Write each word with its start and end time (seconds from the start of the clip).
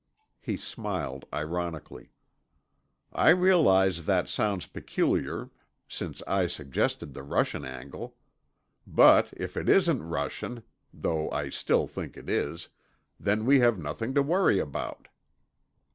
He 0.39 0.57
smiled 0.57 1.25
ironically. 1.31 2.11
"I 3.13 3.29
realize 3.29 4.05
that 4.07 4.27
sounds 4.27 4.65
peculiar, 4.65 5.51
since 5.87 6.23
I 6.25 6.47
suggested 6.47 7.13
the 7.13 7.21
Russian 7.21 7.63
angle. 7.65 8.15
But 8.87 9.31
if 9.37 9.55
it 9.55 9.69
isn't 9.69 10.01
Russian—though 10.01 11.29
I 11.29 11.49
still 11.51 11.85
think 11.85 12.17
it 12.17 12.31
is—then 12.31 13.45
we 13.45 13.59
have 13.59 13.77
nothing 13.77 14.15
to 14.15 14.23
worry 14.23 14.57
about." 14.57 15.07